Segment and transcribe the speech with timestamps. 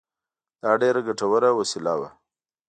[0.61, 2.09] دا ډېره ګټوره وسیله وه